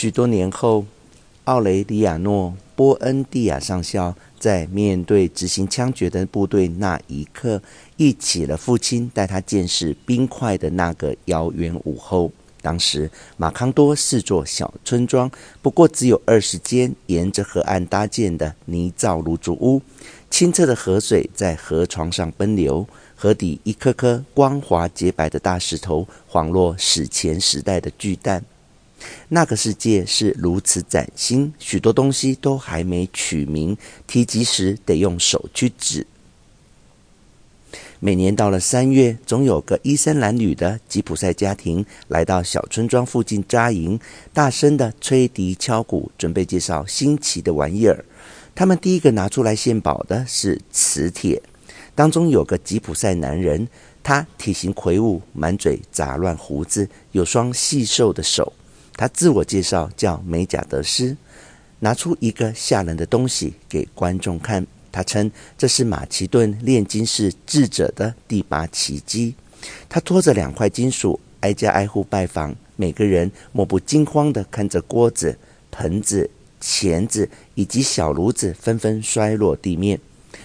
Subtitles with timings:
[0.00, 0.86] 许多年后，
[1.44, 7.60] 奥雷里亚诺·波恩蒂亚上校在面对执行枪决的部队那一刻，
[7.98, 12.32] 忆起了父亲带他见识冰块的那个遥远午后。
[12.62, 19.82] 当时，马康多是座小村庄，不过只有二十间沿着河岸搭建的泥造芦竹屋。
[20.30, 28.42] 清澈的河水在河床上奔流，河底一颗颗光滑洁白的大石头恍若史前时代的巨蛋。
[29.28, 36.06] 那个世界是如此崭新，许多东西都还没取名，提及时得用手去指。
[38.02, 44.00] 每年到了三月，总有个衣衫褴褛的吉普赛家庭来到小村庄附近扎营，
[44.32, 48.04] 大声的吹笛敲鼓，准备介绍新奇的玩意儿。
[48.54, 51.42] 他们第一个拿出来献宝的是磁铁。
[51.94, 53.68] 当中有个吉普赛男人，
[54.02, 58.50] 他体型魁梧，满嘴杂乱胡子，有双细瘦的手。
[59.00, 61.16] 他自我介绍叫美贾德斯，
[61.78, 64.66] 拿出一个吓人的东西给观众看。
[64.92, 69.34] 他称这是马其顿炼金士智者的第八奇迹。
[69.88, 75.38] 他拖着两块金属，挨家挨户拜访，每个人莫不惊慌地看着锅子、
[75.70, 76.28] 盆子、
[76.60, 79.98] 钳子以及小炉子纷纷摔落地面，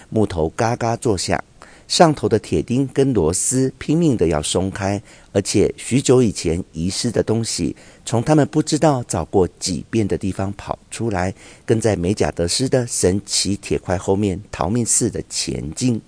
[0.08, 1.44] 木头嘎嘎作响，
[1.88, 5.00] 上头的铁钉跟螺丝拼命的要松开，
[5.32, 11.32] 而且许久以前遗失的东西，从他们不知道找过几遍的地方跑出来，
[11.64, 16.00] 跟在梅贾德斯的神奇铁块后面逃命似的前进。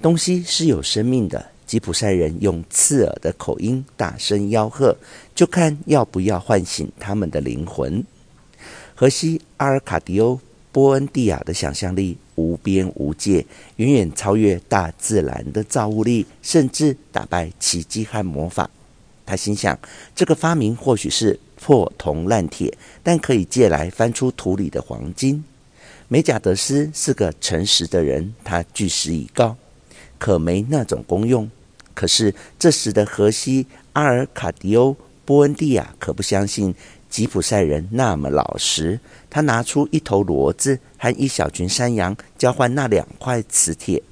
[0.00, 4.96] 东西是有生命的，吉普赛人用刺耳的口音大声吆喝，
[5.34, 8.04] 就看要不要唤醒他们的灵魂。
[8.94, 10.38] 荷西阿尔卡迪欧
[10.72, 13.44] 波恩蒂亚的想象力无边无界，
[13.76, 18.70] 远远超越大自然的造物力，甚至打败奇迹和魔法。
[19.26, 19.78] 他心想，
[20.14, 25.44] 这个发明或许是破铜烂铁，但可以借来翻出土里的黄金。
[26.08, 29.56] 美贾德斯是个诚实的人，他据实以告，
[30.18, 31.48] 可没那种功用。
[31.94, 36.74] 可是这时的荷西阿尔卡迪欧波恩蒂亚可不相信
[37.10, 38.98] 吉普赛人那么老实。
[39.28, 44.02] 他拿出一头骡子和一小群山羊，交换那两块磁铁。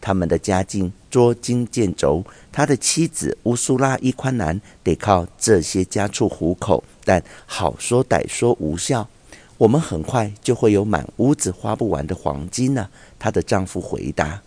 [0.00, 2.22] 他们的家境捉襟见肘，
[2.52, 9.08] 他的妻子乌苏拉伊宽兰得靠这些家畜糊口，但好说歹说无效。
[9.56, 12.88] 我们很快就会有满屋子花不完的黄金呢。
[13.18, 14.42] 她的丈夫回答。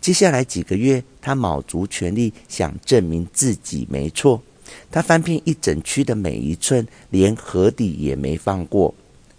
[0.00, 4.42] 接下来几个月，她卯足全力想证明自己没错。
[4.92, 8.94] 他翻遍一整区的每一寸，连河底也没放过。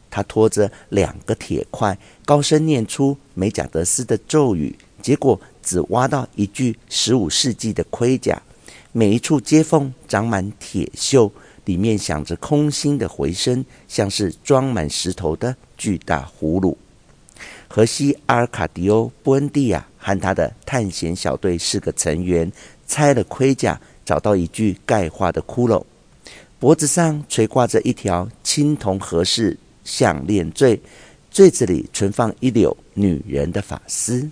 [0.09, 4.75] 他拖着两个铁块，高声念出梅贾德斯的咒语。
[5.01, 8.41] 结果只挖到一具十五世纪的盔甲，
[8.91, 11.29] 每一处接缝长满铁锈，
[11.65, 16.77] 里面响着空心的回声，像是装满石头的巨大葫芦。
[17.67, 22.49] 荷西阿尔卡迪欧·布恩蒂亚和他的探险小队四个成员
[22.87, 25.83] 拆了盔甲，找到一具钙化的骷髅，
[26.59, 30.81] 脖子上垂挂着一条青铜和式项链坠，
[31.31, 34.29] 坠子里存放一绺女人的发丝。